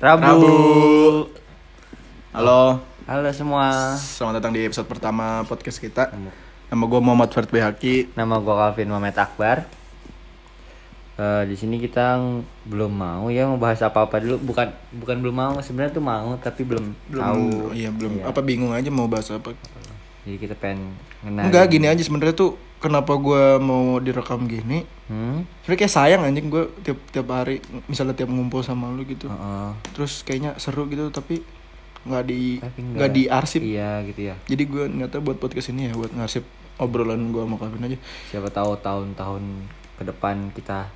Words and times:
Rabu. 0.00 0.24
Rabu. 0.24 0.52
Halo, 2.32 2.80
Halo 3.04 3.20
semua. 3.36 3.92
selamat 4.00 4.40
datang 4.40 4.56
di 4.56 4.64
episode 4.64 4.88
pertama 4.88 5.44
podcast 5.44 5.76
kita. 5.76 6.08
Nama 6.72 6.84
gue 6.88 7.00
Muhammad 7.04 7.28
Ferd 7.28 7.52
Behaki. 7.52 8.08
Nama 8.16 8.40
gua 8.40 8.64
Calvin 8.64 8.88
Mamet 8.88 9.20
Akbar. 9.20 9.68
Eh, 11.20 11.42
di 11.44 11.52
sini 11.52 11.76
kita 11.76 12.16
belum 12.64 12.88
mau 12.96 13.28
ya 13.28 13.44
membahas 13.44 13.84
apa-apa 13.84 14.24
dulu. 14.24 14.40
Bukan 14.40 14.72
bukan 15.04 15.16
belum 15.20 15.36
mau, 15.36 15.54
sebenarnya 15.60 15.92
tuh 15.92 16.04
mau 16.08 16.32
tapi 16.40 16.64
belum, 16.64 16.96
tahu. 17.12 17.76
iya 17.76 17.92
belum. 17.92 18.24
Iya. 18.24 18.32
Apa 18.32 18.40
bingung 18.40 18.72
aja 18.72 18.88
mau 18.88 19.04
bahas 19.04 19.28
apa? 19.28 19.52
Jadi 20.24 20.40
kita 20.40 20.56
pengen 20.56 20.96
kenal. 21.20 21.44
Enggak 21.44 21.76
gini 21.76 21.92
aja 21.92 22.00
sebenarnya 22.00 22.32
tuh 22.32 22.56
kenapa 22.80 23.12
gue 23.14 23.60
mau 23.60 24.00
direkam 24.00 24.48
gini? 24.48 24.82
Hmm? 25.06 25.44
Sebenernya 25.62 25.80
kayak 25.84 25.94
sayang 25.94 26.20
anjing 26.24 26.48
gue 26.48 26.64
tiap 26.80 26.98
tiap 27.12 27.28
hari 27.28 27.60
misalnya 27.86 28.16
tiap 28.16 28.32
ngumpul 28.32 28.64
sama 28.64 28.88
lu 28.90 29.04
gitu. 29.04 29.28
Heeh. 29.28 29.70
Terus 29.92 30.24
kayaknya 30.24 30.56
seru 30.56 30.88
gitu 30.88 31.12
tapi 31.12 31.44
nggak 32.00 32.24
di 32.24 32.58
nggak 32.96 33.10
di 33.12 33.22
arsip. 33.28 33.60
Iya 33.60 34.00
gitu 34.08 34.32
ya. 34.32 34.34
Jadi 34.48 34.62
gue 34.64 34.84
nyata 34.88 35.20
buat 35.20 35.36
podcast 35.36 35.68
ini 35.70 35.88
ya 35.88 35.94
buat 35.94 36.10
ngarsip 36.10 36.42
obrolan 36.80 37.30
gue 37.30 37.44
sama 37.44 37.60
Kevin 37.60 37.86
aja. 37.92 37.98
Siapa 38.32 38.48
tahu 38.48 38.80
tahun-tahun 38.80 39.42
ke 40.00 40.02
depan 40.08 40.48
kita 40.56 40.88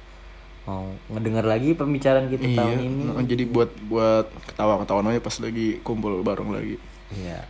mau 0.65 0.89
ngedengar 1.13 1.45
lagi 1.45 1.77
pembicaraan 1.77 2.33
kita 2.33 2.49
Iya. 2.49 2.57
tahun 2.57 2.79
ini. 2.81 3.03
Jadi 3.29 3.45
buat 3.45 3.69
buat 3.85 4.33
ketawa-ketawa 4.49 5.05
aja 5.13 5.21
pas 5.21 5.37
lagi 5.45 5.77
kumpul 5.85 6.25
bareng 6.25 6.49
lagi. 6.49 6.81
Iya. 7.13 7.45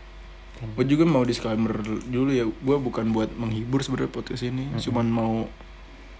Kan 0.55 0.71
Gue 0.71 0.85
juga 0.85 1.03
mau 1.03 1.21
disclaimer 1.21 1.75
dulu 2.01 2.31
ya, 2.31 2.43
gue 2.43 2.77
bukan 2.79 3.11
buat 3.11 3.27
menghibur 3.31 3.79
sebenarnya 3.79 4.07
podcast 4.09 4.41
ini, 4.41 4.71
cuman 4.79 5.05
mau 5.05 5.33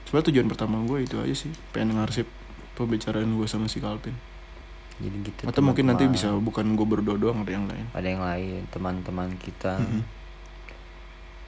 sebenarnya 0.03 0.27
tujuan 0.29 0.47
pertama 0.47 0.83
gue 0.83 1.01
itu 1.01 1.15
aja 1.15 1.31
sih, 1.33 1.51
pengen 1.71 1.95
ngarsip 1.95 2.27
pembicaraan 2.73 3.31
gue 3.31 3.45
sama 3.45 3.65
si 3.65 3.79
Calvin. 3.79 4.11
jadi 4.95 5.11
gitu. 5.21 5.41
Atau 5.45 5.59
mungkin 5.59 5.87
nanti 5.87 6.03
bisa 6.05 6.31
bukan 6.31 6.71
gue 6.73 6.83
berdua 6.85 7.15
doang 7.15 7.41
ada 7.41 7.51
yang 7.51 7.63
lain. 7.65 7.83
ada 7.91 8.03
yang 8.05 8.19
lain 8.21 8.63
teman-teman 8.69 9.35
kita 9.35 9.75
Mhm. 9.75 10.01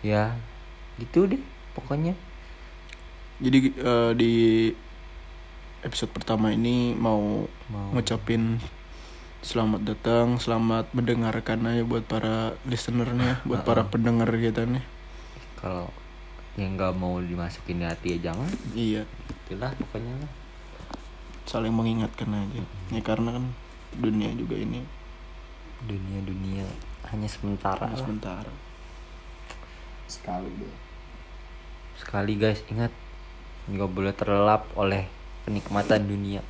ya 0.02 0.36
gitu 0.98 1.26
deh 1.26 1.40
pokoknya 1.74 2.12
Jadi 3.38 3.58
eh, 3.72 4.12
di 4.14 4.34
episode 5.80 6.10
pertama 6.10 6.50
ini 6.50 6.92
mau 6.92 7.46
Mau. 7.70 7.94
ngucapin 7.94 8.58
selamat 9.46 9.86
datang, 9.86 10.42
selamat 10.42 10.90
mendengarkan 10.98 11.70
aja 11.70 11.86
buat 11.86 12.02
para 12.10 12.58
listenernya, 12.66 13.38
buat 13.46 13.62
para 13.62 13.86
pendengar 13.86 14.30
kita 14.34 14.66
nih. 14.66 14.82
kalau 15.58 15.90
yang 16.58 16.74
nggak 16.74 16.94
mau 16.98 17.22
dimasukin 17.22 17.82
di 17.82 17.86
hati 17.86 18.18
ya 18.18 18.30
jangan. 18.30 18.50
Iya, 18.74 19.02
itulah 19.46 19.74
pokoknya 19.78 20.14
lah. 20.22 20.32
Saling 21.46 21.74
mengingatkan 21.74 22.34
aja. 22.34 22.66
Ya 22.90 23.02
karena 23.06 23.38
kan 23.38 23.46
dunia 23.94 24.34
juga 24.34 24.58
ini. 24.58 24.82
Dunia 25.86 26.20
dunia 26.26 26.66
hanya 27.14 27.30
sementara 27.30 27.86
hanya 27.86 28.02
sementara. 28.02 28.54
Sekali 30.10 30.50
deh. 30.58 30.76
sekali 31.98 32.38
guys. 32.38 32.62
Ingat 32.70 32.94
nggak 33.70 33.90
boleh 33.94 34.14
terlelap 34.18 34.66
oleh 34.74 35.06
kenikmatan 35.46 36.10
dunia 36.10 36.42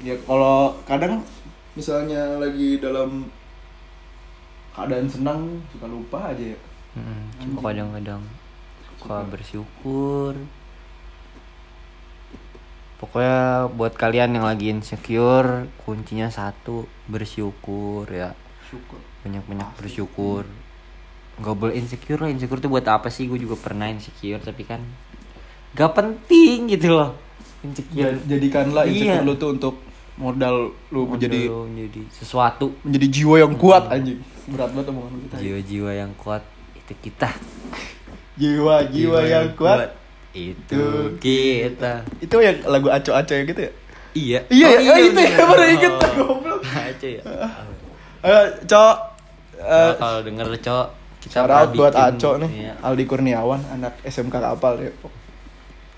Ya 0.00 0.16
kalau 0.24 0.74
kadang 0.84 1.20
misalnya 1.72 2.40
lagi 2.40 2.80
dalam 2.80 3.28
keadaan 4.72 5.06
senang 5.06 5.40
suka 5.68 5.86
lupa 5.86 6.32
aja 6.32 6.56
ya. 6.56 6.58
Mm, 6.96 7.24
coba 7.54 7.70
kadang-kadang 7.70 8.22
suka 8.88 9.16
bersyukur. 9.28 10.34
Pokoknya 12.96 13.68
buat 13.72 13.96
kalian 13.96 14.36
yang 14.36 14.44
lagi 14.44 14.68
insecure 14.68 15.68
kuncinya 15.80 16.28
satu 16.28 16.84
bersyukur 17.06 18.04
ya. 18.08 18.32
Syukur. 18.68 19.00
banyak-banyak 19.20 19.68
bersyukur. 19.76 20.48
Nggak 21.36 21.56
boleh 21.56 21.74
insecure 21.76 22.20
lah. 22.20 22.28
Insecure 22.28 22.56
tuh 22.56 22.68
buat 22.68 22.84
apa 22.86 23.08
sih? 23.08 23.28
Gue 23.28 23.36
juga 23.36 23.56
pernah 23.56 23.84
insecure 23.84 24.40
tapi 24.40 24.64
kan 24.64 24.80
gak 25.70 25.92
penting 25.92 26.68
gitu 26.68 26.92
loh. 26.92 27.16
Insecure. 27.60 28.16
Ja- 28.16 28.20
Jadikanlah 28.26 28.88
insecure 28.88 29.20
Iya. 29.20 29.28
lu 29.28 29.36
tuh 29.36 29.50
untuk 29.52 29.74
modal 30.20 30.56
lu 30.88 31.08
menjadi 31.08 31.48
Modal 31.48 31.64
menjadi 31.66 32.00
sesuatu 32.10 32.76
menjadi 32.82 33.06
jiwa 33.10 33.36
yang 33.40 33.54
kuat 33.56 33.88
anjing. 33.88 34.20
Berat 34.46 34.70
banget 34.70 34.86
omongan 34.88 35.12
kita. 35.22 35.34
jiwa-jiwa 35.38 35.90
yang 35.96 36.12
kuat 36.14 36.42
itu 36.74 36.92
kita 37.00 37.30
Jiwa 38.36 38.76
jiwa 38.86 39.20
yang 39.22 39.48
kuat. 39.52 39.96
itu 40.30 40.82
kita 41.18 42.06
Itu 42.18 42.38
yang 42.38 42.62
lagu 42.64 42.86
aco-aco 42.86 43.32
yang 43.32 43.46
gitu 43.46 43.62
ya? 43.62 43.72
iya 44.12 44.40
Iya, 44.46 44.68
ya, 44.76 44.90
oh, 44.90 44.98
itu 44.98 45.18
ya, 45.18 45.30
bener. 45.30 45.46
baru 45.48 45.64
inget, 45.66 45.92
Oh. 45.92 46.12
goblok. 46.30 46.60
aja 46.86 47.08
ya 47.10 47.22
Ayo, 48.20 48.38
Cok. 48.62 48.96
Eh, 49.56 49.66
Nah, 49.66 49.92
kalau 49.94 50.20
denger 50.20 50.46
cok 50.56 50.86
kita 51.20 51.32
shout 51.44 51.70
buat 51.74 51.92
Aco 51.92 52.30
nih. 52.38 52.50
iya, 52.54 52.72
Aldi 52.80 53.04
Kurniawan, 53.04 53.60
anak 53.70 54.00
SMK 54.02 54.32
Kapal 54.34 54.72
ya. 54.78 54.92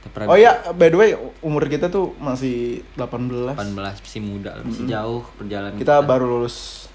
Kita 0.02 0.26
Oh 0.26 0.34
iya, 0.34 0.52
by 0.70 0.88
the 0.88 0.98
way, 0.98 1.10
umur 1.40 1.64
kita 1.64 1.86
tuh 1.86 2.10
masih 2.18 2.82
18. 2.94 3.54
18 3.54 3.74
masih 3.78 4.20
muda 4.20 4.50
lah, 4.52 4.64
masih 4.64 4.84
jauh 4.84 5.22
perjalanan 5.34 5.78
Kita 5.78 6.02
baru 6.02 6.26
lulus. 6.28 6.90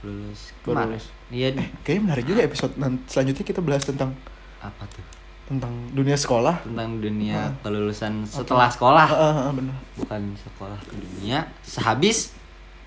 lulus 0.00 0.52
baru 0.58 0.76
kemarin 0.76 0.88
lulus. 0.90 1.06
iya 1.28 1.48
Kayaknya 1.82 2.02
menarik 2.02 2.24
juga 2.24 2.40
episode 2.42 2.72
selanjutnya 3.06 3.44
kita 3.44 3.60
bahas 3.60 3.84
tentang 3.84 4.10
apa 4.58 4.84
tuh 4.86 5.04
tentang 5.44 5.72
dunia 5.90 6.14
sekolah. 6.14 6.62
tentang 6.62 6.96
dunia 6.96 7.52
kelulusan 7.60 8.22
setelah 8.22 8.68
sekolah 8.68 9.06
Ah, 9.06 9.20
ah, 9.20 9.36
ah, 9.44 9.52
bener. 9.52 9.76
bukan 9.94 10.22
sekolah 10.38 10.78
ke 10.80 10.94
dunia 10.94 11.44
sehabis 11.60 12.32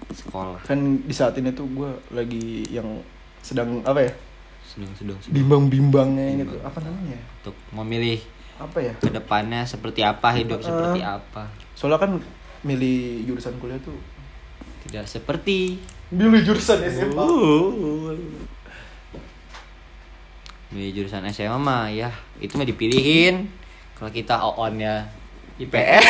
sekolah 0.06 0.58
Kan 0.64 1.02
di 1.02 1.12
saat 1.12 1.36
ini 1.36 1.52
tuh 1.52 1.70
gue 1.70 1.92
lagi 2.10 2.66
yang 2.68 2.88
sedang 3.40 3.84
apa 3.84 4.00
ya? 4.02 4.14
sedang 4.66 4.90
sedang 4.96 5.18
sedang 5.20 5.36
Bimbang-bimbangnya 5.36 6.26
gitu. 6.40 6.56
Apa 6.62 6.82
namanya? 6.82 7.20
untuk 7.40 7.54
memilih 7.72 8.20
Apa 8.56 8.78
ya? 8.80 8.94
ke 8.96 9.10
depannya 9.10 9.64
seperti 9.64 10.02
apa 10.02 10.30
hidup 10.32 10.60
Uh-uh. 10.60 10.68
seperti 10.68 11.02
apa 11.02 11.44
Soalnya 11.74 12.00
kan 12.00 12.12
milih 12.62 13.00
jurusan 13.26 13.58
kuliah 13.58 13.80
tuh 13.80 13.98
tidak 14.84 15.04
seperti 15.06 15.80
milih 16.10 16.44
jurusan 16.44 16.80
SMA. 16.86 17.26
di 20.70 20.90
jurusan 20.90 21.22
SMA 21.30 21.54
mah 21.56 21.86
ya 21.88 22.10
itu 22.40 22.54
mah 22.54 22.66
dipilihin 22.66 23.46
kalau 23.94 24.10
kita 24.10 24.42
on 24.42 24.74
ya 24.76 25.06
IPS 25.56 26.04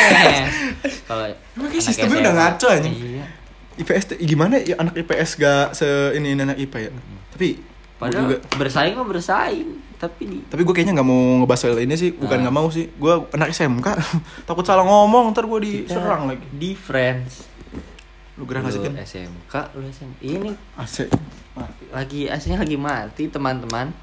kalau 1.08 1.28
Emang 1.28 1.68
anak 1.68 1.84
sistemnya 1.84 2.16
SMA, 2.16 2.24
udah 2.24 2.34
ngaco 2.34 2.66
anjing. 2.70 2.94
iya 2.96 3.24
IPS 3.74 4.04
gimana 4.22 4.54
ya 4.56 4.78
anak 4.78 4.94
IPS 4.96 5.30
gak 5.36 5.66
se 5.74 5.84
ini 6.14 6.32
anak 6.32 6.56
IPA 6.56 6.78
ya? 6.80 6.90
Tapi 7.34 7.48
gua 7.58 7.73
padahal 8.04 8.24
juga. 8.26 8.36
bersaing 8.54 8.94
mah 8.94 9.06
bersaing 9.06 9.68
tapi 9.94 10.22
di 10.26 10.38
tapi 10.44 10.60
gue 10.60 10.74
kayaknya 10.74 11.00
nggak 11.00 11.08
mau 11.08 11.20
ngebahas 11.40 11.60
soal 11.62 11.80
ini 11.80 11.94
sih 11.94 12.12
bukan 12.12 12.44
nggak 12.44 12.52
mau 12.52 12.68
sih. 12.68 12.92
Gue 12.92 13.24
anak 13.30 13.50
SMK 13.50 13.86
takut 14.48 14.60
salah 14.62 14.84
ngomong 14.84 15.32
ntar 15.32 15.44
gue 15.44 15.60
diserang 15.60 16.28
lagi. 16.28 16.44
di 16.50 16.72
friends. 16.72 17.48
Lu 18.34 18.44
gerak 18.44 18.62
lu 18.62 18.68
kasih 18.68 18.80
kan 18.82 18.94
SMK 18.98 19.54
lu 19.72 19.86
SMK 19.86 20.20
ini 20.20 20.50
asik 20.76 21.08
mati. 21.54 21.84
Lagi 21.88 22.20
aslinya 22.26 22.60
lagi 22.60 22.76
mati 22.76 23.24
teman-teman. 23.26 23.94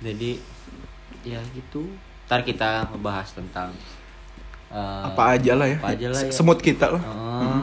Jadi 0.00 0.36
ya 1.22 1.40
gitu. 1.52 1.88
Ntar 2.24 2.40
kita 2.40 2.88
ngebahas 2.88 3.28
tentang 3.32 3.68
eh, 4.70 5.02
apa 5.04 5.36
aja 5.36 5.52
lah 5.54 5.66
ya, 5.66 5.76
apa 5.76 5.92
aja 5.92 6.06
lah 6.08 6.20
Se- 6.20 6.28
ya. 6.28 6.32
semut 6.32 6.58
kita 6.58 6.88
lah. 6.88 7.02
Eh, 7.02 7.62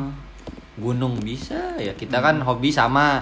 gunung 0.81 1.22
bisa 1.22 1.78
ya 1.78 1.94
kita 1.94 2.18
kan 2.18 2.42
hobi 2.42 2.74
sama. 2.74 3.22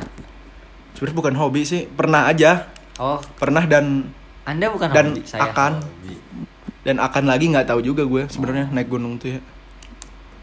Sebenarnya 0.95 1.17
bukan 1.19 1.35
hobi 1.35 1.61
sih 1.67 1.83
pernah 1.85 2.25
aja. 2.25 2.71
Oh. 2.95 3.19
Pernah 3.35 3.67
dan 3.67 4.07
anda 4.47 4.71
bukan 4.71 4.89
Dan 4.89 5.05
hobi 5.13 5.21
saya 5.27 5.51
akan. 5.51 5.83
hobi. 5.83 6.15
dan 6.79 6.95
akan 6.95 7.27
lagi 7.27 7.51
nggak 7.51 7.67
tahu 7.67 7.83
juga 7.83 8.07
gue 8.07 8.23
sebenarnya 8.31 8.71
naik 8.71 8.87
gunung 8.87 9.19
tuh 9.19 9.35
ya. 9.35 9.41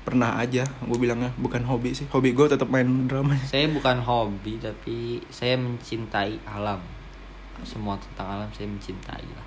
Pernah 0.05 0.39
aja 0.39 0.63
gue 0.63 0.99
bilangnya 1.01 1.33
bukan 1.41 1.65
hobi 1.65 1.97
sih. 1.97 2.07
Hobi 2.13 2.37
gue 2.37 2.47
tetap 2.47 2.69
main 2.69 3.09
drama. 3.09 3.35
Saya 3.49 3.67
bukan 3.73 4.05
hobi 4.05 4.61
tapi 4.61 5.25
saya 5.33 5.57
mencintai 5.57 6.45
alam. 6.47 6.79
Semua 7.65 7.97
tentang 7.97 8.29
alam 8.39 8.49
saya 8.53 8.69
mencintai 8.69 9.25
lah. 9.33 9.47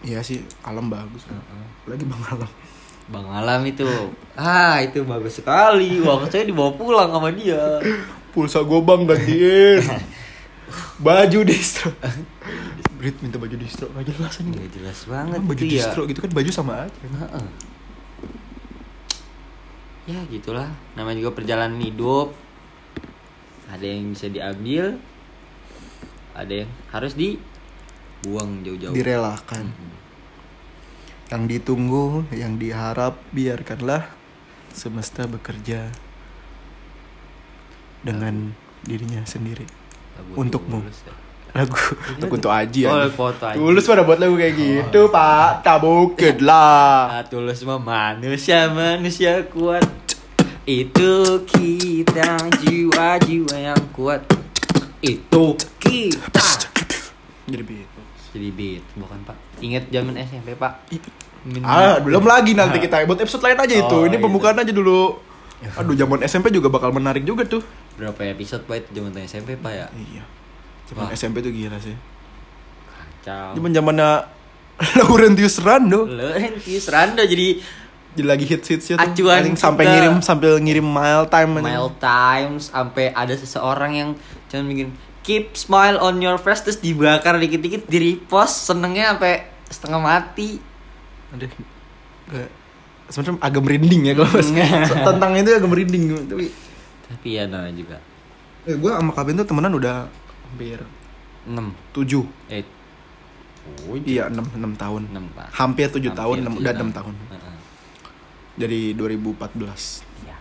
Iya 0.00 0.24
sih 0.24 0.40
alam 0.64 0.88
bagus. 0.88 1.28
Lagi 1.84 2.08
bang 2.08 2.24
alam 2.32 2.50
Bang 3.10 3.26
Alam 3.26 3.66
itu. 3.66 3.86
Ah 4.38 4.78
itu 4.78 5.02
bagus 5.02 5.42
sekali. 5.42 5.98
Wah 6.00 6.22
saya 6.30 6.46
dibawa 6.46 6.70
pulang 6.72 7.10
sama 7.10 7.34
dia. 7.34 7.82
Pulsa 8.30 8.62
gue 8.62 8.80
bang 8.80 9.02
gantiin. 9.04 9.82
Baju 11.04 11.38
distro. 11.42 11.90
Brit 12.94 13.18
minta 13.18 13.40
baju 13.40 13.56
distro. 13.58 13.90
Gak 13.90 14.06
jelas 14.14 14.38
ini. 14.38 14.54
Nggak 14.54 14.72
jelas 14.78 14.98
banget 15.10 15.38
Emang 15.42 15.48
baju 15.50 15.62
itu 15.64 15.74
ya. 15.74 15.82
distro 15.82 16.02
gitu 16.06 16.20
kan 16.22 16.30
baju 16.30 16.50
sama 16.54 16.86
aja. 16.86 17.00
Ya 20.06 20.20
gitulah. 20.30 20.70
Namanya 20.94 21.18
juga 21.18 21.32
perjalanan 21.34 21.80
hidup. 21.82 22.30
Ada 23.66 23.86
yang 23.86 24.14
bisa 24.14 24.30
diambil. 24.30 25.00
Ada 26.38 26.62
yang 26.62 26.70
harus 26.94 27.18
dibuang 27.18 28.62
jauh-jauh. 28.62 28.94
Direlakan. 28.94 29.66
Mhm. 29.74 29.90
Yang 31.30 31.42
ditunggu, 31.48 32.26
yang 32.34 32.58
diharap, 32.58 33.14
biarkanlah 33.30 34.02
semesta 34.70 35.24
bekerja 35.24 35.90
dengan 38.02 38.50
dirinya 38.82 39.22
sendiri. 39.22 39.66
Lagu 40.16 40.32
Untukmu. 40.36 40.82
Tulus 40.82 41.00
ya. 41.06 41.14
Lagu 41.50 41.74
untuk 42.14 42.30
untuk 42.30 42.50
Aji 42.50 42.86
Oh, 42.86 42.94
ya. 42.96 43.10
foto 43.10 43.42
aja. 43.44 43.58
Tulus 43.58 43.82
pada 43.84 44.02
buat 44.02 44.18
lagu 44.18 44.34
kayak 44.34 44.54
gitu, 44.54 45.10
Pak. 45.10 45.62
Tak 45.62 45.78
bukit 45.80 46.38
lah. 46.48 47.18
Ah, 47.18 47.24
tulus 47.24 47.62
mah 47.62 47.78
manusia 47.78 48.70
manusia 48.70 49.42
kuat 49.46 49.82
itu 50.62 51.10
kita 51.44 52.38
jiwa-jiwa 52.62 53.56
yang 53.56 53.82
kuat 53.90 54.22
itu 55.00 55.44
kita 55.82 56.46
Jadi 57.48 57.62
beat. 57.64 57.88
jadi 58.30 58.48
beat 58.54 58.84
bukan 58.94 59.18
pak 59.24 59.34
ingat 59.58 59.90
zaman 59.90 60.14
SMP 60.14 60.54
pak 60.54 60.86
Min- 61.42 61.62
Ah, 61.62 61.96
belum 61.98 62.20
lagi 62.22 62.52
nanti 62.52 62.76
kita 62.78 63.04
buat 63.04 63.16
episode 63.16 63.40
lain 63.42 63.56
aja 63.56 63.74
itu. 63.74 63.88
Oh, 63.94 64.04
Ini 64.04 64.12
gitu. 64.12 64.22
pembukaan 64.22 64.56
aja 64.56 64.68
dulu. 64.70 65.16
Aduh, 65.74 65.92
zaman 65.92 66.20
SMP 66.22 66.48
juga 66.48 66.68
bakal 66.68 66.90
menarik 66.90 67.22
juga 67.22 67.44
tuh. 67.44 67.60
berapa 67.92 68.16
episode 68.26 68.64
pak 68.64 68.80
itu 68.80 68.96
zaman 68.96 69.12
SMP 69.20 69.56
pak 69.56 69.68
ya 69.70 69.86
Iya. 69.92 70.24
Zaman 70.86 71.04
Wah. 71.04 71.12
SMP 71.12 71.40
tuh 71.40 71.48
gila 71.48 71.76
sih. 71.76 71.92
kacau 73.20 73.52
Zaman 73.52 73.70
zamannya 73.70 74.10
Laurentius 74.98 75.60
Rando. 75.60 76.08
Laurentius 76.08 76.88
Rando 76.88 77.20
jadi 77.22 77.60
Jadi 78.10 78.26
lagi 78.26 78.42
hits 78.42 78.66
hitsnya 78.66 78.96
tuh. 78.96 79.04
Acuan 79.04 79.38
Paling 79.38 79.54
sampai 79.54 79.84
ngirim 79.86 80.16
sambil 80.18 80.58
ngirim 80.58 80.82
mile 80.82 81.28
time 81.28 81.50
aja. 81.54 81.62
Mile 81.62 81.90
Times 81.94 82.62
sampai 82.66 83.04
ada 83.12 83.30
seseorang 83.32 83.92
yang 83.92 84.08
cuman 84.48 84.64
bikin 84.66 84.88
keep 85.20 85.54
smile 85.54 85.94
on 85.96 86.18
your 86.18 86.34
face 86.34 86.58
terus 86.60 86.80
dibakar 86.80 87.36
dikit-dikit 87.36 87.84
di 87.84 87.98
repost 88.00 88.66
senengnya 88.66 89.14
sampai 89.14 89.34
setengah 89.64 90.00
mati 90.00 90.58
Aduh. 91.30 91.50
Gak. 92.28 92.50
Sebenarnya 93.08 93.42
agak 93.42 93.62
merinding 93.62 94.02
ya 94.06 94.12
kalau 94.14 94.30
pas 94.30 94.48
tentang 95.10 95.30
itu 95.34 95.50
agak 95.50 95.66
merinding 95.66 96.02
tapi 96.26 96.46
tapi 97.04 97.28
ya 97.34 97.44
nah 97.44 97.66
juga. 97.70 97.98
Eh, 98.62 98.76
gue 98.76 98.90
sama 98.90 99.10
Kabin 99.10 99.34
tuh 99.34 99.46
temenan 99.46 99.74
udah 99.74 100.06
hampir 100.46 100.78
6 101.48 101.74
tujuh. 101.90 102.22
Eh. 102.46 102.62
Oh, 103.86 103.98
iya 103.98 104.30
enam 104.30 104.46
enam 104.54 104.72
tahun. 104.74 105.10
6 105.10 105.36
pak. 105.36 105.48
Hampir 105.52 105.86
tujuh 105.90 106.12
tahun 106.12 106.36
enam- 106.40 106.54
tujuh 106.54 106.62
udah 106.62 106.72
enam 106.72 106.90
tahun. 106.90 107.14
Heeh. 107.30 107.56
dari 108.54 108.92
2014 108.92 110.04
ya 110.22 110.36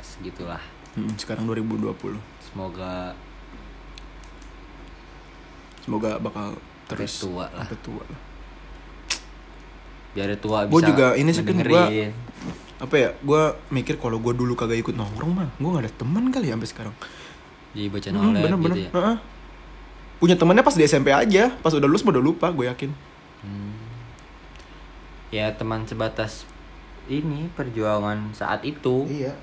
segitulah. 0.00 0.62
Hmm, 0.94 1.12
sekarang 1.14 1.44
2020 1.44 1.92
semoga 2.40 3.12
semoga 5.82 6.16
bakal 6.18 6.56
terus 6.86 7.12
Sampai 7.12 7.24
tua 7.24 7.44
lah. 7.44 7.64
sampai 7.64 7.78
tua 7.82 8.02
lah. 8.02 8.20
Biar 10.12 10.32
tua 10.36 10.64
Gua 10.64 10.78
bisa 10.78 10.88
juga 10.88 11.06
ini 11.14 11.30
sih, 11.30 11.42
Kin, 11.42 11.60
gua- 11.60 11.90
apa 12.78 12.94
ya 12.94 13.10
gue 13.12 13.42
mikir 13.68 13.98
kalau 13.98 14.16
gue 14.16 14.30
dulu 14.32 14.54
kagak 14.54 14.78
ikut 14.78 14.94
nongkrong 14.94 15.32
mah 15.34 15.50
gue 15.52 15.66
gak 15.68 15.82
ada 15.82 15.92
teman 15.92 16.30
kali 16.30 16.46
ya 16.46 16.54
sampai 16.54 16.70
sekarang. 16.70 16.94
Jadi 17.74 17.86
baca 17.88 18.08
Hmm, 18.08 18.16
nolet 18.16 18.42
bener-bener 18.44 18.76
gitu 18.76 18.80
ya? 18.80 18.90
Heeh. 18.94 19.16
punya 20.18 20.34
temannya 20.34 20.62
pas 20.62 20.74
di 20.74 20.82
SMP 20.82 21.08
aja 21.08 21.50
pas 21.56 21.70
udah 21.70 21.84
lulus 21.84 22.02
udah 22.02 22.18
lupa 22.20 22.50
gue 22.50 22.66
yakin. 22.66 22.90
Hmm. 23.38 23.74
ya 25.28 25.52
teman 25.52 25.84
sebatas 25.84 26.46
ini 27.06 27.50
perjuangan 27.52 28.32
saat 28.32 28.62
itu. 28.62 29.04
Iya. 29.06 29.34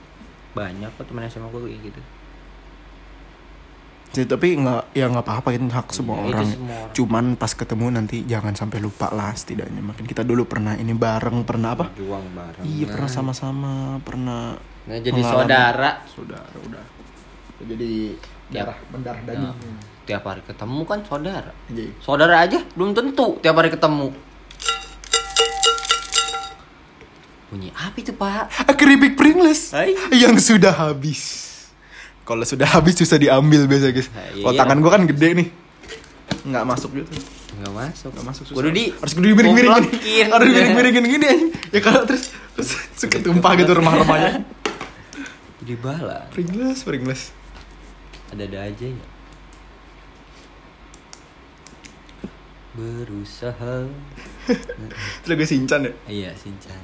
Banyak 0.52 0.96
kok 0.96 1.06
teman 1.06 1.24
SMA 1.26 1.46
gue 1.46 1.62
kayak 1.62 1.80
gitu 1.86 2.02
Jadi, 4.07 4.25
tapi 4.25 4.48
nggak 4.56 4.92
ya 4.92 5.06
nggak 5.07 5.22
apa-apa 5.22 5.50
itu 5.52 5.66
hak 5.68 5.90
semua 5.90 6.16
Iya, 6.16 6.22
itu 6.22 6.31
orang. 6.31 6.48
semua 6.48 6.75
orang. 6.78 6.94
Cuman 6.94 7.25
pas 7.34 7.52
ketemu 7.52 7.86
nanti 7.92 8.18
jangan 8.24 8.54
sampai 8.54 8.80
lupa 8.80 9.07
lah 9.10 9.31
setidaknya. 9.31 9.81
Makin 9.81 10.06
kita 10.06 10.22
dulu 10.22 10.46
pernah 10.46 10.74
ini 10.74 10.92
bareng, 10.92 11.44
pernah 11.44 11.74
apa? 11.74 11.90
berjuang 11.90 12.25
bareng 12.31 12.63
Iya 12.63 12.86
pernah 12.88 13.10
sama-sama, 13.10 13.74
pernah 14.00 14.56
nggak 14.86 15.00
jadi 15.02 15.12
pengalaman. 15.16 15.36
saudara 15.42 15.92
Saudara 16.07 16.56
udah. 16.60 16.86
Jadi 17.57 17.92
Tiap- 18.46 18.68
darah 18.68 18.78
mendarah 18.88 19.22
Nah, 19.22 19.28
daging. 19.52 19.75
tiap 20.06 20.22
hari 20.24 20.42
ketemu 20.44 20.81
kan 20.86 21.00
saudara 21.01 21.50
Jadi 21.66 21.86
saudara 21.98 22.36
aja 22.40 22.62
belum 22.72 22.94
tentu 22.94 23.40
tiap 23.40 23.56
hari 23.56 23.68
ketemu 23.69 24.13
bunyi 27.48 27.69
apa 27.72 27.96
itu 27.96 28.12
pak 28.12 28.44
keripik 28.72 29.16
Pringles 29.16 29.72
Hai. 29.72 29.96
yang 30.12 30.36
sudah 30.36 30.74
habis. 30.74 31.55
Kalau 32.25 32.44
sudah 32.44 32.68
habis 32.75 32.98
susah 32.98 33.22
diambil 33.22 33.69
biasa 33.69 33.94
guys. 33.94 34.10
Nah, 34.10 34.25
iya. 34.33 34.44
Kalau 34.44 34.54
tangan 34.57 34.77
gua 34.81 34.92
kan 34.98 35.04
gede 35.06 35.30
nih. 35.38 35.48
Nggak 36.45 36.66
masuk 36.66 36.89
gitu. 36.94 37.10
nggak 37.56 37.72
masuk 37.72 38.10
Nggak 38.12 38.25
masuk 38.27 38.44
susah. 38.50 38.57
Waduh 38.60 38.72
di 38.75 38.83
harus 38.92 39.13
kudu 39.16 39.27
miring-miringin. 39.31 39.86
Komplakin. 39.88 40.25
Harus 40.33 40.48
miring-miringin 40.51 41.04
gini 41.07 41.25
anjing. 41.25 41.51
Ya 41.72 41.80
kalau 41.80 42.01
terus 42.04 42.33
terus 42.57 42.69
suka 42.98 43.18
tumpah 43.22 43.51
gitu 43.56 43.72
remah-remahnya. 43.72 44.44
jadi 45.63 45.74
bala 45.86 46.27
Pringles, 46.33 46.83
Pringles. 46.83 47.31
ada-ada 48.33 48.68
aja 48.68 48.86
ya 48.89 49.06
berusaha 52.75 53.88
Itu 55.24 55.25
lagu 55.31 55.45
Shinchan 55.48 55.80
ya? 55.88 55.92
iya 56.12 56.31
Shinchan 56.36 56.75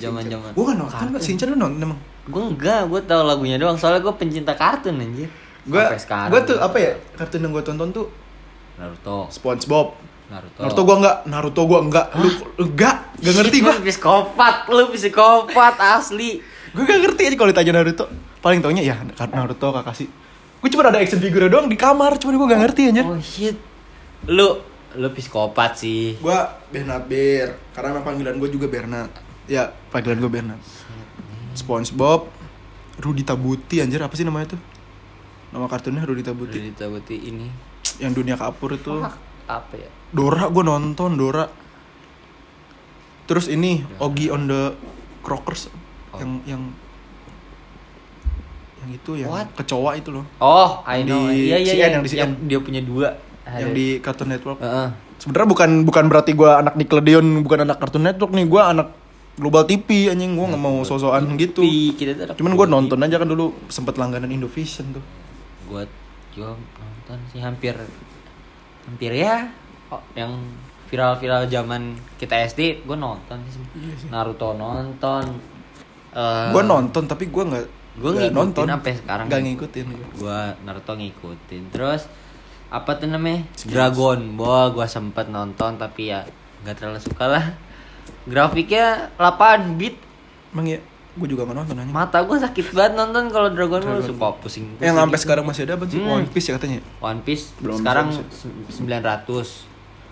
zaman-zaman 0.00 0.50
Gua 0.56 0.72
kan 0.72 0.76
nonton, 0.80 1.06
Mbak. 1.12 1.20
Shinchan 1.22 1.46
lu 1.52 1.56
nonton 1.60 1.80
emang? 1.84 2.00
Gue 2.26 2.42
enggak 2.42 2.90
gue 2.90 3.00
tau 3.06 3.22
lagunya 3.22 3.56
doang 3.56 3.78
soalnya 3.78 4.02
gue 4.02 4.14
pencinta 4.18 4.52
kartun 4.58 4.98
anjir 4.98 5.30
sekarang 5.98 6.30
gua 6.30 6.40
tuh 6.46 6.58
apa 6.62 6.76
ya? 6.78 6.92
Kartun 7.18 7.42
yang 7.42 7.50
gua 7.50 7.64
tonton 7.66 7.90
tuh 7.90 8.06
Naruto 8.76 9.26
SpongeBob. 9.32 9.98
Naruto 10.30 10.60
Naruto 10.62 10.80
gua 10.84 10.96
enggak, 11.00 11.16
Naruto 11.26 11.62
gua 11.66 11.80
enggak. 11.82 12.06
Lu 12.14 12.28
enggak, 12.60 12.96
enggak 13.18 13.34
ngerti 13.42 13.56
gua. 13.64 13.74
Lu 13.74 13.82
psikopat 13.82 14.56
lu 14.70 14.84
psikopat 14.94 15.74
asli 15.80 16.38
Gua 16.70 16.82
enggak 16.86 17.00
ngerti 17.02 17.22
aja 17.26 17.36
kalau 17.40 17.50
ditanya 17.50 17.72
Naruto. 17.82 18.04
Paling 18.38 18.60
taunya 18.62 18.82
ya 18.86 18.96
Naruto 19.34 19.74
Kakashi. 19.74 20.06
Gua 20.62 20.68
cuma 20.70 20.82
ada 20.86 21.02
action 21.02 21.18
figure 21.18 21.50
doang 21.50 21.66
di 21.66 21.74
kamar, 21.74 22.14
cuma 22.22 22.36
gua 22.38 22.46
enggak 22.54 22.62
ngerti 22.70 22.82
anjir. 22.94 23.04
oh 23.06 23.18
shit 23.18 23.56
lu 24.26 24.58
lu 24.96 25.08
psikopat 25.12 25.76
sih 25.76 26.16
Gua 26.22 26.46
Bernard 26.72 27.04
Bear, 27.10 27.58
karena 27.74 27.98
emang 27.98 28.06
panggilan 28.06 28.38
gua 28.38 28.48
juga 28.48 28.66
Bernard. 28.70 29.12
Ya, 29.50 29.74
panggilan 29.90 30.18
gua 30.22 30.30
Bernard. 30.30 30.62
SpongeBob, 31.56 32.28
Rudy 32.98 33.22
Tabuti 33.22 33.80
anjir 33.80 33.98
apa 33.98 34.12
sih 34.12 34.22
namanya 34.22 34.54
tuh? 34.54 34.60
Nama 35.50 35.66
kartunnya 35.66 36.02
Rudy 36.02 36.20
Tabuti. 36.20 36.54
Udah 36.54 36.66
ditabuti 36.66 37.16
ini 37.18 37.48
Yang 37.96 38.12
dunia 38.14 38.36
kapur 38.36 38.72
itu. 38.72 39.00
Ah, 39.00 39.14
apa 39.46 39.74
ya 39.74 39.88
Dora 40.08 40.46
gue 40.46 40.60
nonton 40.60 41.14
Dora 41.14 41.46
terus 43.24 43.46
ini 43.46 43.82
Ogi 43.96 44.26
on 44.26 44.46
the 44.46 44.74
Crockers 45.20 45.70
Oh. 46.06 46.18
yang 46.18 46.32
yang 46.46 46.62
yang 48.78 48.90
itu 48.92 49.10
yang 49.16 49.28
What? 49.28 49.48
kecoa 49.54 49.90
itu 49.94 50.10
loh 50.10 50.24
oh 50.38 50.80
I 50.82 51.02
Yang 51.02 51.06
know 51.06 51.20
di 51.26 51.38
iya 51.44 51.56
iya 51.56 51.66
CN, 51.66 51.76
iya 51.76 51.86
yang 51.90 52.02
di 52.02 52.10
CN. 52.10 52.30
dia 52.46 52.58
punya 52.58 52.80
dua 52.80 53.08
yang 53.48 53.70
di 53.70 53.98
Cartoon 53.98 54.30
Network 54.30 54.58
Heeh. 54.58 54.88
sebenarnya 55.18 55.48
bukan 55.48 55.70
bukan 55.82 56.04
berarti 56.06 56.30
gue 56.32 56.46
anak 56.48 56.74
Nickelodeon 56.74 57.26
bukan 57.42 57.58
anak 57.62 57.76
Cartoon 57.76 58.04
Network 58.04 58.32
nih 58.32 58.46
gue 58.46 58.62
anak 58.62 58.88
Global 59.36 59.68
TV 59.68 60.08
anjing. 60.08 60.32
Gue 60.32 60.46
nggak 60.48 60.62
mau 60.62 60.80
sosokan 60.82 61.36
gitu. 61.36 61.60
kita 61.96 62.16
tuh 62.16 62.36
cuman 62.40 62.52
gue 62.56 62.66
nonton 62.66 62.98
aja 63.04 63.20
kan 63.20 63.28
dulu 63.28 63.52
sempet 63.68 64.00
langganan 64.00 64.32
Indovision 64.32 64.96
tuh. 64.96 65.04
Gue 65.68 65.84
juga 66.32 66.56
nonton 66.56 67.18
sih 67.32 67.40
hampir 67.44 67.76
hampir 68.88 69.12
ya. 69.12 69.52
Oh, 69.92 70.02
yang 70.18 70.34
viral-viral 70.90 71.46
zaman 71.46 71.94
kita 72.16 72.40
SD 72.48 72.88
gue 72.88 72.96
nonton 72.96 73.38
sih. 73.52 73.62
Iya 73.76 73.94
sih. 74.00 74.08
Naruto 74.08 74.56
nonton 74.56 75.24
uh, 76.16 76.50
gue 76.50 76.62
nonton 76.64 77.04
tapi 77.04 77.28
gue 77.28 77.44
nggak 77.44 77.66
Gua 77.96 78.12
nggak 78.12 78.28
ngikutin 78.28 78.68
sampai 78.68 78.92
sekarang. 78.92 79.24
nggak 79.32 79.40
ngikutin 79.40 79.86
gue 80.20 80.40
Naruto 80.64 80.92
ngikutin. 80.96 81.62
Terus 81.72 82.08
apa 82.72 82.98
tuh 82.98 83.08
namanya? 83.08 83.44
Dragon. 83.68 84.20
Ball 84.36 84.72
gue 84.72 84.86
sempet 84.88 85.28
nonton 85.28 85.76
tapi 85.76 86.12
ya 86.12 86.24
nggak 86.64 86.76
terlalu 86.76 87.00
suka 87.04 87.24
lah 87.28 87.44
grafiknya 88.24 89.10
8 89.16 89.74
bit. 89.74 89.96
Emang 90.50 90.66
ya 90.66 90.78
gue 91.16 91.26
juga 91.26 91.42
nggak 91.42 91.56
nonton 91.56 91.76
aja 91.78 91.88
mata 91.88 92.18
gue 92.20 92.36
sakit 92.36 92.66
banget 92.70 92.92
nonton 92.94 93.32
kalau 93.32 93.48
Dragon 93.48 93.80
Ball 93.80 93.98
Dragon 93.98 94.10
suka 94.10 94.36
pusing, 94.36 94.68
yang 94.76 94.92
pusing 94.92 94.96
sampai 94.98 95.08
gitu. 95.10 95.24
sekarang 95.24 95.44
masih 95.44 95.62
ada 95.64 95.72
apa 95.74 95.84
sih? 95.86 95.96
Hmm. 95.96 96.12
One 96.12 96.28
Piece 96.28 96.46
ya 96.46 96.54
katanya? 96.54 96.78
One 96.98 97.20
Piece. 97.22 97.44
Belum 97.56 97.76
sekarang 97.78 98.06
bisa, 98.10 98.22
se- 98.28 98.84
900 98.84 99.64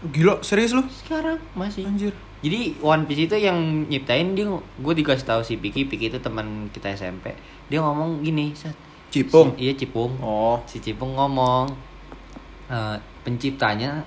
Gila, 0.06 0.34
serius 0.40 0.72
lu? 0.72 0.80
sekarang 0.90 1.36
masih. 1.52 1.84
Anjir. 1.84 2.12
jadi 2.40 2.76
One 2.78 3.04
Piece 3.04 3.22
itu 3.22 3.36
yang 3.38 3.56
nyiptain 3.84 4.32
dia 4.32 4.48
gue 4.54 4.94
dikasih 4.94 5.24
tahu 5.24 5.40
si 5.40 5.56
Piki. 5.56 5.84
Piki 5.84 6.08
itu 6.08 6.16
teman 6.18 6.44
kita 6.68 6.88
SMP 6.90 7.36
dia 7.64 7.80
ngomong 7.80 8.20
gini 8.20 8.52
Sat, 8.52 8.72
Cipung. 9.08 9.52
si- 9.52 9.60
iya 9.60 9.72
Cipung. 9.72 10.12
Oh. 10.18 10.56
si 10.64 10.76
Cipung 10.78 11.12
ngomong 11.12 11.68
eh, 12.66 12.96
penciptanya 13.22 14.00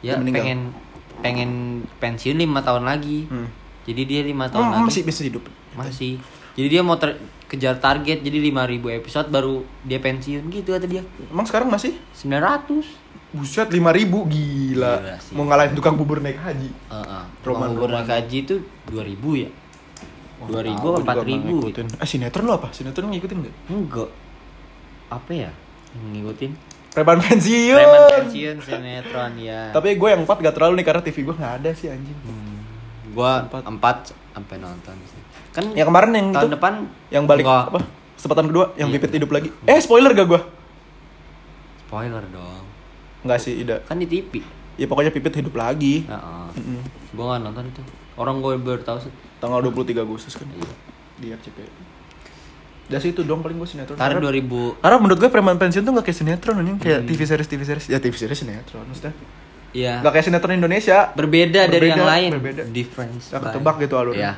ya 0.00 0.16
pengen 0.16 0.72
pengen 1.20 1.50
pensiun 1.96 2.34
lima 2.34 2.60
tahun 2.60 2.84
lagi 2.84 3.24
Hmm. 3.26 3.48
jadi 3.84 4.02
dia 4.02 4.20
lima 4.22 4.46
Oh, 4.46 4.50
tahun 4.50 4.66
lagi 4.70 4.82
masih 4.86 5.02
bisa 5.02 5.20
hidup. 5.22 5.44
masih 5.72 6.16
jadi 6.52 6.68
dia 6.68 6.82
mau 6.82 6.96
ter- 6.96 7.16
kejar 7.46 7.76
target 7.76 8.20
jadi 8.20 8.38
5000 8.42 8.62
episode 8.94 9.28
baru 9.28 9.54
dia 9.82 9.98
pensiun 9.98 10.46
gitu 10.48 10.70
kata 10.70 10.86
dia 10.86 11.02
Emang 11.26 11.44
sekarang 11.44 11.68
masih? 11.68 11.94
900 12.14 12.86
Buset 13.30 13.70
5000 13.70 14.26
gila. 14.26 14.98
Gila 14.98 15.14
sih. 15.16 15.34
Mau 15.34 15.46
ngalahin 15.46 15.70
tukang 15.70 15.94
bubur 15.94 16.18
naik 16.18 16.34
haji. 16.36 16.66
Heeh. 16.66 17.22
Roman, 17.40 17.46
Roman 17.46 17.68
bubur 17.70 17.86
Roman. 17.88 18.02
naik 18.02 18.10
haji 18.18 18.36
itu 18.40 18.54
2000 18.86 19.06
ya? 19.38 19.50
Wah, 20.40 20.48
2000 20.50 20.66
tahu, 20.74 20.90
apa 20.90 21.12
gua 21.14 21.14
juga 21.14 21.14
4000 21.14 21.38
nggak 21.38 21.62
gitu. 21.64 21.80
Eh 21.94 22.08
sinetron 22.08 22.44
lo 22.44 22.58
apa? 22.58 22.68
Sinetron 22.70 23.06
ngikutin 23.06 23.38
nggak? 23.38 23.54
Enggak. 23.68 24.10
Apa 25.08 25.30
ya? 25.32 25.50
Ngikutin? 25.94 26.50
Preman 26.90 27.18
pensiun. 27.18 27.76
Preman 27.76 28.02
pensiun 28.12 28.56
sinetron 28.58 29.32
ya. 29.36 29.70
Tapi 29.70 29.94
gue 29.94 30.08
yang 30.08 30.22
empat 30.22 30.36
gak 30.40 30.54
terlalu 30.54 30.82
nih 30.82 30.86
karena 30.86 31.00
TV 31.00 31.16
gue 31.22 31.34
nggak 31.34 31.54
ada 31.58 31.70
sih 31.70 31.86
anjing. 31.86 32.18
Hmm, 32.20 32.58
gua 33.10 33.46
Empat. 33.46 33.62
empat 33.64 33.96
sampai 34.32 34.56
nonton 34.58 34.94
sih. 35.04 35.20
Kan 35.50 35.70
Yang 35.72 35.86
kemarin 35.86 36.10
yang 36.12 36.28
tahun 36.30 36.42
itu 36.42 36.54
depan 36.54 36.72
yang 37.08 37.24
balik 37.24 37.44
Enggak. 37.44 37.64
apa? 37.68 37.80
Kesempatan 38.14 38.44
kedua 38.46 38.66
yang 38.74 38.88
Iya. 38.88 38.96
Pipit 38.96 39.12
hidup 39.16 39.30
lagi. 39.30 39.48
Eh 39.64 39.78
spoiler 39.78 40.10
gak 40.12 40.28
gue? 40.28 40.40
spoiler 41.82 42.22
dong. 42.30 42.62
Nggak 43.20 43.38
sih, 43.38 43.52
tidak. 43.56 43.82
Kan 43.84 43.98
di 43.98 44.06
TV. 44.06 44.38
Ya 44.74 44.86
pokoknya 44.86 45.10
Pipit 45.10 45.34
hidup 45.36 45.54
lagi. 45.54 46.06
Heeh. 46.06 46.46
Mm-mm. 46.54 46.80
Gua 47.12 47.24
nggak 47.28 47.40
nonton 47.44 47.64
itu. 47.66 47.82
Orang 48.14 48.38
gue 48.38 48.54
baru 48.56 48.78
tahu 48.80 48.98
sih. 49.00 49.12
Tanggal 49.38 49.58
23 49.64 50.00
Agustus 50.00 50.34
kan. 50.34 50.46
Iya. 50.48 50.70
Di 51.16 51.26
RCTI. 51.30 51.70
Udah 52.90 52.98
sih 52.98 53.14
itu 53.14 53.22
dong 53.22 53.38
paling 53.38 53.54
gue 53.54 53.68
sinetron. 53.68 53.94
Karena- 53.94 54.18
2000 54.18 54.74
Karena 54.76 54.96
menurut 54.98 55.18
gue 55.18 55.30
preman 55.30 55.54
pensiun 55.54 55.80
tuh 55.80 55.94
gak 55.94 56.04
kayak 56.04 56.18
sinetron 56.18 56.58
anjing, 56.58 56.76
kayak 56.76 57.00
Hmm. 57.00 57.08
TV 57.08 57.20
series 57.22 57.46
TV 57.46 57.62
series. 57.62 57.86
Ya 57.86 57.98
TV 57.98 58.10
series 58.12 58.34
sinetron 58.36 58.82
maksudnya. 58.84 59.14
Iya. 59.70 60.02
Gak 60.02 60.12
kayak 60.12 60.26
sinetron 60.26 60.54
Indonesia. 60.56 61.14
Berbeda, 61.14 61.70
dari 61.70 61.86
Berbeda, 61.86 61.94
yang 61.94 62.02
lain. 62.04 62.30
berbeda. 62.34 62.62
Difference. 62.68 63.30
Gak 63.30 63.40
ketebak 63.46 63.76
gitu 63.78 63.94
alurnya. 63.94 64.18
Iya. 64.18 64.32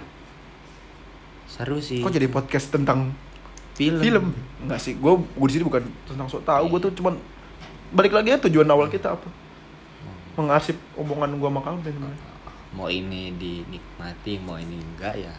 Seru 1.49 1.79
sih. 1.79 2.01
Kok 2.01 2.09
jadi 2.11 2.29
podcast 2.29 2.69
tentang 2.69 3.13
film? 3.73 4.01
film? 4.01 4.25
Enggak 4.61 4.79
sih, 4.79 4.95
gue 4.95 5.13
gue 5.17 5.47
di 5.49 5.55
sini 5.55 5.65
bukan 5.65 5.81
tentang 6.07 6.29
sok 6.29 6.45
tahu, 6.45 6.65
gue 6.69 6.81
tuh 6.83 6.93
cuman 6.95 7.17
balik 7.91 8.13
lagi 8.13 8.31
ya 8.31 8.39
tujuan 8.39 8.65
awal 8.67 8.89
kita 8.89 9.13
apa? 9.13 9.29
Mengarsip 10.35 10.77
omongan 10.95 11.37
gue 11.37 11.45
sama 11.47 11.61
Kalben 11.61 11.89
sebenarnya. 11.89 12.21
Mau 12.73 12.89
ini 12.89 13.33
dinikmati, 13.33 14.41
mau 14.41 14.57
ini 14.57 14.77
enggak 14.77 15.17
ya. 15.19 15.33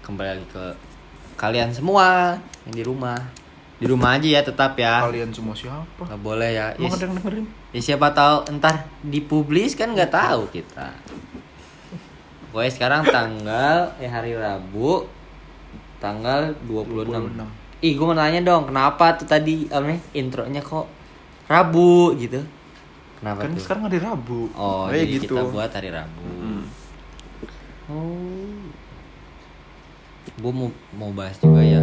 Kembali 0.00 0.28
lagi 0.32 0.46
ke 0.48 0.64
kalian 1.38 1.70
semua 1.70 2.34
yang 2.66 2.74
di 2.74 2.82
rumah. 2.82 3.16
Di 3.78 3.86
rumah 3.86 4.18
aja 4.18 4.26
ya 4.26 4.42
tetap 4.42 4.74
ya. 4.74 5.00
Kalian 5.00 5.30
semua 5.30 5.54
siapa? 5.54 6.02
Nggak 6.02 6.18
boleh 6.18 6.50
ya. 6.50 6.74
Ya, 6.74 6.82
Emang 6.82 6.92
ada 6.92 7.04
yang 7.06 7.14
dengerin? 7.14 7.46
ya 7.70 7.80
siapa 7.80 8.10
tahu 8.10 8.36
entar 8.48 8.74
dipublis 9.00 9.72
kan 9.72 9.94
nggak 9.94 10.10
tahu 10.10 10.50
kita. 10.50 10.90
Pokoknya 12.50 12.72
sekarang 12.72 13.02
tanggal 13.06 13.94
eh 13.96 14.08
hari 14.08 14.34
Rabu 14.34 15.06
tanggal 15.98 16.50
26. 16.64 17.38
26. 17.38 17.46
Ih, 17.78 17.94
gue 17.94 18.02
mau 18.02 18.10
nanya 18.12 18.42
dong, 18.42 18.66
kenapa 18.66 19.14
tuh 19.14 19.22
tadi 19.24 19.70
apa 19.70 19.86
namanya, 19.86 20.02
intronya 20.10 20.58
kok 20.58 20.90
Rabu 21.46 22.18
gitu? 22.18 22.42
Kenapa 23.14 23.46
Kan 23.46 23.54
tuh? 23.54 23.62
sekarang 23.62 23.82
hari 23.86 23.98
Rabu. 23.98 24.50
Oh, 24.52 24.90
Kayak 24.90 24.98
jadi 24.98 25.14
gitu. 25.14 25.24
kita 25.30 25.42
buat 25.46 25.70
hari 25.70 25.90
Rabu. 25.90 26.26
Hmm. 26.26 26.62
Oh. 27.86 28.47
Gue 30.38 30.52
mau 30.54 30.68
mau 30.94 31.10
bahas 31.10 31.34
juga 31.38 31.60
ya 31.60 31.82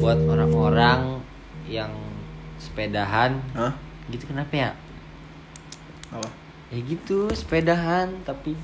buat 0.00 0.16
orang-orang 0.24 1.20
yang 1.68 1.92
sepedahan 2.56 3.36
Hah? 3.52 3.76
gitu 4.08 4.24
kenapa 4.24 4.52
ya? 4.56 4.70
Apa? 6.10 6.28
Ya 6.70 6.78
gitu, 6.82 7.28
sepedahan 7.34 8.24
tapi 8.24 8.56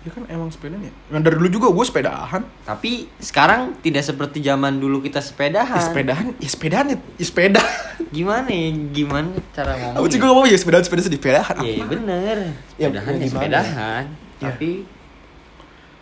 Ya 0.00 0.08
kan 0.08 0.24
emang 0.32 0.48
sepeda 0.48 0.80
nih. 0.80 0.88
Nah, 1.12 1.20
dari 1.20 1.36
dulu 1.36 1.48
juga 1.52 1.68
gue 1.68 1.84
sepedahan. 1.84 2.40
tapi 2.64 3.04
sekarang 3.20 3.76
tidak 3.84 4.00
seperti 4.00 4.40
zaman 4.40 4.80
dulu 4.80 5.04
kita 5.04 5.20
sepedahan. 5.20 5.76
Ya 5.76 5.84
sepedahan, 5.84 6.26
ya 6.40 6.48
sepedahan 6.48 6.86
ya, 6.88 6.96
ya 7.20 7.24
sepeda. 7.28 7.60
Gimana 8.08 8.48
ya? 8.48 8.72
Gimana 8.96 9.28
cara 9.52 9.76
ngomong? 9.76 10.00
Apa 10.00 10.06
sih 10.08 10.16
gue 10.16 10.28
ngomong 10.32 10.46
ya 10.48 10.56
sepedahan, 10.56 10.84
sepedahan 10.88 11.04
di 11.04 11.18
sepedahan. 11.20 11.56
Iya 11.60 11.84
bener. 11.84 12.38
Ya, 12.80 12.88
Sepedahan 12.88 13.12
ya 13.12 13.20
ya, 13.20 13.28
sepedahan. 13.28 14.04
Ya. 14.40 14.44
Tapi 14.48 14.70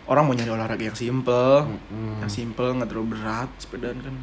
Orang 0.09 0.25
mau 0.25 0.33
nyari 0.33 0.49
olahraga 0.49 0.81
yang 0.83 0.97
simple, 0.97 1.69
Mm-mm. 1.69 2.17
yang 2.19 2.31
simple 2.31 2.65
nggak 2.73 2.89
terlalu 2.89 3.13
berat. 3.13 3.49
Sepedaan 3.55 3.97
kan, 3.99 4.15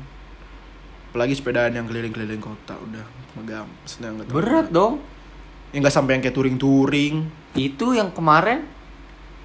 apalagi 1.08 1.32
sepedaan 1.32 1.72
yang 1.72 1.86
keliling-keliling 1.86 2.42
kota 2.42 2.74
udah 2.76 3.06
megam, 3.34 3.70
maksudnya 3.80 4.10
nggak 4.12 4.26
berat 4.28 4.66
dong. 4.68 4.98
Ya 5.70 5.78
nggak 5.78 5.94
sampai 5.94 6.12
yang 6.12 6.22
kayak 6.22 6.34
touring-touring. 6.34 7.14
Itu 7.52 7.92
yang 7.92 8.10
kemarin 8.10 8.66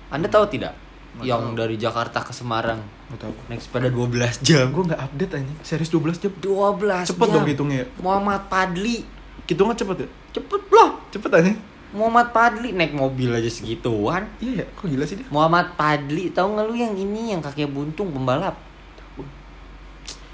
Anda 0.10 0.28
tahu 0.28 0.50
tidak? 0.50 0.74
Nggak 1.14 1.26
yang 1.26 1.44
tahu. 1.46 1.56
dari 1.56 1.76
Jakarta 1.76 2.20
ke 2.20 2.32
Semarang 2.32 2.80
Nggak 3.08 3.20
tahu. 3.22 3.34
naik 3.46 3.62
sepeda 3.62 3.88
12 3.88 4.42
jam. 4.42 4.66
Gue 4.72 4.84
nggak 4.88 5.02
update 5.02 5.34
aja. 5.36 5.54
Series 5.62 5.90
12 5.90 6.20
jam. 6.20 6.32
12 6.34 7.06
Cepet 7.06 7.22
jam. 7.22 7.36
dong 7.36 7.46
hitungnya. 7.46 7.78
ya. 7.78 7.86
Muhammad 8.00 8.48
Padli. 8.48 9.06
Hitungnya 9.44 9.76
cepet 9.76 9.98
ya? 10.00 10.10
Cepet 10.34 10.62
lah. 10.70 10.90
Cepet 11.12 11.32
aja. 11.34 11.52
Muhammad 11.92 12.32
Padli 12.32 12.72
naik 12.72 12.96
mobil 12.96 13.28
aja 13.36 13.52
segituan. 13.52 14.24
Iya 14.40 14.64
ya, 14.64 14.66
kok 14.72 14.88
gila 14.88 15.04
sih 15.04 15.20
dia? 15.20 15.28
Muhammad 15.28 15.76
Padli, 15.76 16.32
tahu 16.32 16.56
nggak 16.56 16.66
lu 16.72 16.76
yang 16.80 16.96
ini 16.96 17.36
yang 17.36 17.44
kakek 17.44 17.68
buntung 17.68 18.16
pembalap? 18.16 18.56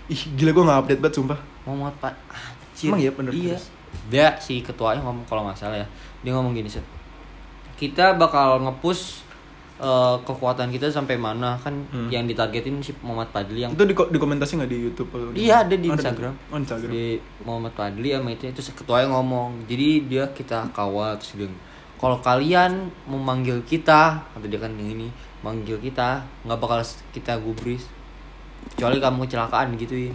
Ih, 0.07 0.21
gila 0.39 0.55
gue 0.55 0.63
nggak 0.63 0.79
update 0.85 1.01
banget 1.03 1.15
sumpah. 1.19 1.39
Muhammad 1.67 1.95
Pak 1.99 2.15
Anjir. 2.31 2.87
Emang 2.93 3.01
iya 3.03 3.11
bener, 3.11 3.31
Iya. 3.35 3.57
Dia 4.07 4.27
si 4.39 4.63
ketuanya 4.63 5.03
ngomong 5.03 5.27
kalau 5.27 5.43
nggak 5.43 5.59
salah 5.59 5.83
ya. 5.83 5.87
Dia 6.23 6.31
ngomong 6.37 6.55
gini, 6.55 6.71
Set. 6.71 6.85
Kita 7.75 8.15
bakal 8.15 8.63
ngepush 8.63 9.26
eh, 9.77 10.15
kekuatan 10.19 10.67
kita 10.69 10.87
sampai 10.87 11.15
mana 11.15 11.53
kan 11.55 11.73
Hmm. 11.87 12.09
yang 12.09 12.25
ditargetin 12.25 12.79
si 12.79 12.91
Muhammad 12.99 13.29
Padli 13.29 13.61
yang 13.61 13.71
Itu 13.71 13.83
di, 13.83 13.93
dokumentasi 13.93 14.57
nggak 14.57 14.67
di 14.67 14.79
YouTube? 14.81 15.09
atau 15.11 15.29
di- 15.29 15.43
Iya, 15.43 15.61
ada 15.61 15.75
di 15.75 15.87
Instagram. 15.87 16.33
Oh, 16.47 16.55
di 16.55 16.63
Instagram. 16.63 16.89
di 16.89 17.03
Muhammad 17.41 17.73
Padli 17.73 18.09
sama 18.09 18.29
itu 18.31 18.43
itu 18.47 18.61
ketuanya 18.73 19.07
ngomong. 19.11 19.65
Jadi 19.65 19.87
dia 20.07 20.25
kita 20.29 20.65
kawal 20.71 21.13
terus 21.15 21.33
dia 21.35 21.49
kalau 21.95 22.17
kalian 22.17 22.71
memanggil 23.03 23.61
kita 23.63 24.01
atau 24.27 24.45
dia 24.45 24.57
kan 24.57 24.69
yang 24.71 24.91
ini 24.91 25.09
manggil 25.39 25.77
kita 25.77 26.21
nggak 26.43 26.57
bakal 26.57 26.77
kita 27.09 27.37
gubris 27.37 27.85
kecuali 28.67 28.97
kamu 28.97 29.25
kecelakaan 29.25 29.73
gitu 29.75 29.95
ya 29.95 30.13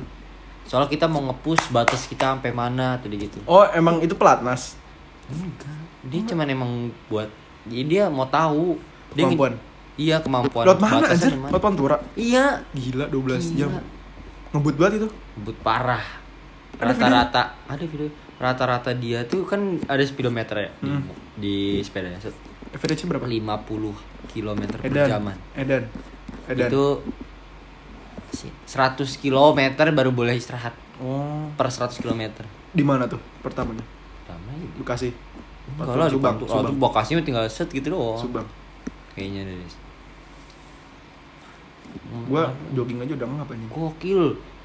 soalnya 0.65 0.87
kita 0.89 1.07
mau 1.07 1.23
ngepush 1.25 1.71
batas 1.71 2.07
kita 2.07 2.33
sampai 2.33 2.51
mana 2.51 2.95
atau 2.95 3.07
dia 3.07 3.19
gitu 3.21 3.39
Oh, 3.45 3.67
emang 3.69 3.99
itu 3.99 4.15
pelatnas? 4.15 4.79
enggak 5.25 5.75
dia 6.05 6.23
cuman 6.25 6.47
emang 6.49 6.71
buat 7.07 7.27
jadi 7.65 7.83
dia 7.85 8.05
mau 8.07 8.27
tahu 8.27 8.79
dia 9.13 9.25
Kemampuan? 9.25 9.53
iya 9.95 10.17
kemampuan 10.19 10.65
Lewat 10.65 10.81
mana 10.81 11.07
anjir? 11.07 11.31
di. 11.31 11.49
Lewat 11.49 11.63
Pantura? 11.63 11.97
iya 12.15 12.45
Gila, 12.71 13.07
12 13.07 13.13
Gila. 13.51 13.59
jam. 13.59 13.71
Ngebut 14.51 14.75
banget 14.75 14.95
itu. 14.99 15.09
Ngebut 15.35 15.57
parah 15.61 16.05
rata-rata 16.75 17.43
ada 17.63 17.85
video 17.85 18.09
rata-rata 18.37 18.91
dia 18.93 19.23
tuh 19.23 19.45
kan 19.45 19.61
ada 19.87 20.03
speedometer 20.03 20.57
ya 20.59 20.71
di, 20.75 20.89
Hmm. 20.89 21.03
di 21.37 21.55
sepedanya 21.79 22.19
Set. 22.19 22.35
Average 22.71 23.05
berapa? 23.07 23.23
50 23.23 23.95
km 24.27 24.61
per 24.73 24.81
Edan. 24.83 25.09
jaman 25.11 25.37
Edan. 25.55 25.85
Edan. 26.45 26.67
itu 26.67 26.85
si- 28.31 28.51
100 28.67 29.15
km 29.15 29.61
baru 29.91 30.11
boleh 30.11 30.35
istirahat 30.35 30.73
Oh. 30.99 31.51
per 31.53 31.69
100 31.69 31.99
km 31.99 32.43
Di 32.69 32.81
mana 32.81 33.05
tuh 33.05 33.21
pertamanya? 33.41 33.85
Pertama 34.19 34.51
ya 34.51 34.59
di- 34.59 34.71
Bekasi. 34.77 35.09
Enggak 35.73 35.95
lah, 35.95 36.07
di 36.07 36.13
Subang, 36.13 36.37
Subang. 36.41 36.65
tuh 36.67 36.77
Bekasi 36.77 37.11
tinggal 37.21 37.45
set 37.47 37.69
gitu 37.69 37.91
doang 37.91 38.19
Subang. 38.19 38.47
Kayaknya 39.15 39.49
deh 39.49 39.59
Gua 42.25 42.49
jogging 42.73 43.05
aja 43.05 43.13
udah 43.15 43.29
ngapa 43.29 43.53
nih? 43.53 43.69
gokil 43.69 44.23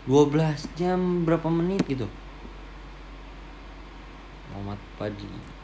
12 0.08 0.80
jam 0.80 1.28
berapa 1.28 1.48
menit 1.52 1.84
gitu 1.84 2.08
Muhammad 4.56 4.80
Padli 4.96 5.58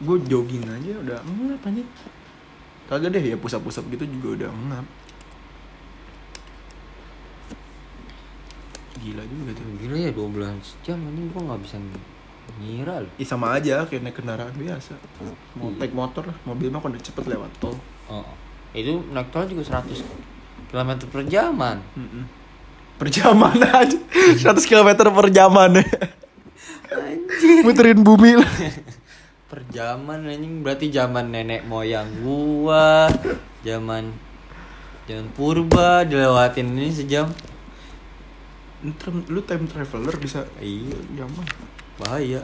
Gue 0.00 0.16
jogging 0.24 0.64
aja 0.64 0.92
udah 0.96 1.18
ngap 1.20 1.60
aja. 1.68 1.84
Kagak 2.88 3.12
deh 3.12 3.20
ya 3.20 3.36
pusap-pusap 3.36 3.84
gitu 3.92 4.08
juga 4.08 4.28
udah 4.40 4.50
ngap. 4.72 4.86
Gila 9.00 9.22
juga 9.28 9.50
tuh. 9.52 9.64
gila 9.76 9.96
ya 9.96 10.10
12 10.12 10.84
jam 10.84 10.98
ini 11.04 11.28
gua 11.32 11.52
nggak 11.52 11.60
bisa 11.68 11.76
ngira 12.60 13.00
loh 13.00 13.12
Ih 13.16 13.24
sama 13.24 13.56
aja 13.56 13.88
kayak 13.88 14.04
naik 14.04 14.16
kendaraan 14.20 14.52
biasa. 14.52 14.92
Mau 15.56 15.72
Iya. 15.72 15.80
naik 15.80 15.94
motor 15.94 16.28
lah, 16.28 16.36
mobil 16.44 16.68
mah 16.68 16.80
kan 16.80 16.92
udah 16.92 17.00
cepet 17.00 17.24
lewat 17.24 17.48
tol. 17.56 17.72
oh, 18.06 18.26
itu 18.72 19.00
naik 19.10 19.32
tol 19.32 19.46
juga 19.46 19.80
100 19.80 20.02
km 20.68 20.90
per 21.08 21.22
jaman. 21.24 21.80
Mm-mm. 21.96 22.24
Per 23.00 23.08
jaman 23.08 23.56
aja. 23.80 23.96
100 24.36 24.60
km 24.62 24.90
per 25.08 25.28
jaman. 25.30 25.80
Muterin 27.64 28.02
bumi 28.02 28.36
lah. 28.36 28.52
Per 29.50 29.66
jaman 29.74 30.30
anjing. 30.30 30.62
Berarti 30.62 30.94
zaman 30.94 31.34
nenek 31.34 31.66
moyang 31.66 32.06
gua 32.22 33.10
zaman 33.66 34.14
zaman 35.06 35.26
purba 35.34 36.06
dilewatin 36.06 36.70
ini 36.70 36.90
sejam. 36.90 37.26
Lu 38.82 38.94
Lu 39.26 39.40
time 39.42 39.66
traveler 39.66 40.14
bisa 40.16 40.46
iya. 40.62 40.94
Jaman 41.18 41.46
bahaya 42.00 42.42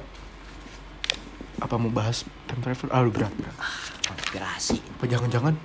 Apa 1.57 1.81
mau 1.81 1.89
bahas 1.89 2.29
time 2.45 2.61
travel? 2.61 2.93
Ah 2.93 3.01
berat, 3.09 3.33
berat. 3.33 3.57
konspirasi 4.05 4.77
Apa 5.01 5.09
jangan-jangan 5.09 5.57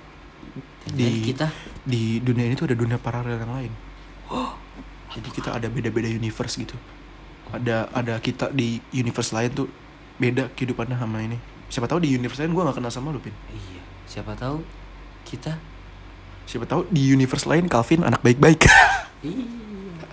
di 0.88 1.04
di 1.04 1.08
kita 1.32 1.46
di 1.84 2.18
dunia 2.18 2.48
ini 2.48 2.54
tuh 2.58 2.66
ada 2.66 2.76
dunia 2.76 2.98
paralel 2.98 3.38
yang 3.38 3.52
lain. 3.52 3.72
Jadi 5.12 5.28
kita 5.28 5.52
ada 5.52 5.68
beda-beda 5.68 6.08
universe 6.08 6.56
gitu. 6.56 6.74
Ada 7.52 7.92
ada 7.92 8.16
kita 8.16 8.48
di 8.48 8.80
universe 8.96 9.36
lain 9.36 9.52
tuh 9.52 9.68
beda 10.16 10.48
kehidupannya 10.56 10.96
sama 10.96 11.20
ini. 11.20 11.36
Siapa 11.68 11.88
tahu 11.88 12.00
di 12.04 12.16
universe 12.16 12.40
lain 12.40 12.52
gue 12.52 12.62
gak 12.64 12.76
kenal 12.80 12.92
sama 12.92 13.12
lu, 13.12 13.20
Pin. 13.20 13.32
iya 13.52 13.80
siapa 14.04 14.36
tahu 14.36 14.60
kita 15.24 15.56
Siapa 16.44 16.68
tahu 16.68 16.84
di 16.92 17.14
universe 17.14 17.48
lain 17.48 17.70
Calvin 17.70 18.04
anak 18.04 18.20
baik-baik. 18.20 18.66
iya 19.24 19.71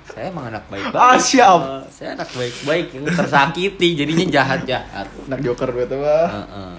saya 0.09 0.25
emang 0.27 0.45
anak 0.47 0.65
baik 0.67 0.89
Ah, 0.91 1.15
siap. 1.17 1.59
saya 1.87 2.13
anak 2.13 2.29
baik-baik 2.29 2.87
yang 2.91 3.05
tersakiti 3.07 3.87
jadinya 3.95 4.25
jahat-jahat 4.31 5.07
anak 5.27 5.39
joker 5.39 5.69
betul 5.69 5.99
mah. 5.99 6.27
Heeh. 6.27 6.73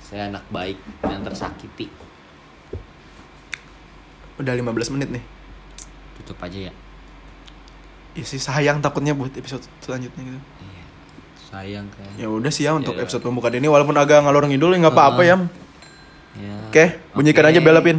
saya 0.00 0.22
anak 0.28 0.44
baik 0.48 0.78
yang 1.02 1.20
tersakiti 1.20 1.88
Udah 4.34 4.50
15 4.52 4.66
menit 4.90 5.08
nih. 5.10 5.24
tutup 6.16 6.38
aja 6.40 6.70
ya 6.70 6.74
Ya 8.12 8.22
sih 8.22 8.38
sayang 8.38 8.78
takutnya 8.78 9.10
buat 9.10 9.30
episode 9.32 9.62
selanjutnya 9.80 10.22
gitu. 10.24 10.40
iya 10.64 10.84
sayang 11.44 11.86
kan 11.90 12.06
Ya 12.14 12.26
udah 12.28 12.48
sih 12.48 12.62
ya 12.62 12.72
untuk 12.72 12.94
Ya. 12.94 13.02
episode 13.02 13.20
pembukaan 13.20 13.52
ini 13.52 13.66
walaupun 13.66 13.94
agak 13.94 14.22
ngalor 14.22 14.46
ngidul 14.46 14.70
ya 14.70 14.78
nggak 14.80 14.94
apa-apa 14.94 15.22
ya. 15.24 15.36
ya 16.36 16.54
Oke, 16.66 16.84
bunyikan 17.12 17.42
Oke. 17.44 17.50
aja 17.50 17.60
bel 17.60 17.78
pin. 17.80 17.98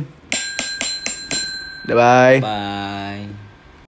Udah 1.86 1.96
bye. 1.96 2.40
bye 2.40 3.35